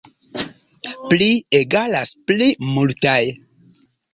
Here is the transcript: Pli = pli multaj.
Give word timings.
Pli 1.11 1.27
= 1.77 2.27
pli 2.27 2.49
multaj. 2.73 3.21